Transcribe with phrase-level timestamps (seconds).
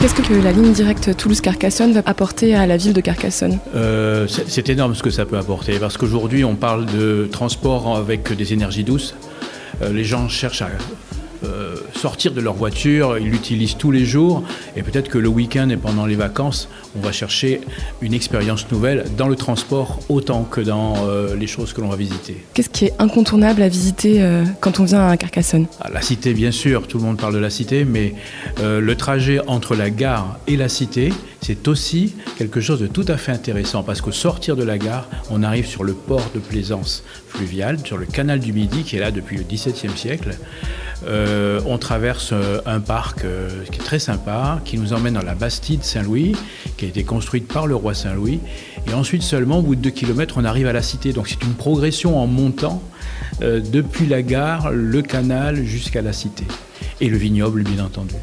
[0.00, 3.58] Qu'est-ce que la ligne directe Toulouse-Carcassonne va apporter à la ville de Carcassonne?
[3.74, 8.32] Euh, C'est énorme ce que ça peut apporter, parce qu'aujourd'hui on parle de transport avec
[8.32, 9.16] des énergies douces.
[9.82, 10.68] Euh, les gens cherchent à
[11.44, 14.42] euh, sortir de leur voiture, ils l'utilisent tous les jours
[14.76, 17.60] et peut-être que le week-end et pendant les vacances, on va chercher
[18.00, 21.96] une expérience nouvelle dans le transport autant que dans euh, les choses que l'on va
[21.96, 22.36] visiter.
[22.54, 25.66] Qu'est-ce qui est incontournable à visiter euh, quand on vient à Carcassonne?
[25.80, 28.14] Ah, La cité, bien sûr, tout le monde parle de la cité, mais
[28.62, 33.16] le trajet entre la gare et la cité, c'est aussi quelque chose de tout à
[33.16, 37.04] fait intéressant parce qu'au sortir de la gare, on arrive sur le port de plaisance
[37.28, 40.36] fluviale, sur le canal du Midi qui est là depuis le XVIIe siècle.
[41.06, 45.22] Euh, on traverse euh, un parc euh, qui est très sympa, qui nous emmène dans
[45.22, 46.34] la Bastide Saint-Louis,
[46.76, 48.40] qui a été construite par le roi Saint-Louis.
[48.88, 51.12] Et ensuite seulement, au bout de deux kilomètres, on arrive à la cité.
[51.12, 52.82] Donc c'est une progression en montant
[53.40, 56.44] depuis la gare, le canal jusqu'à la cité.
[57.00, 58.14] Et le vignoble, bien entendu.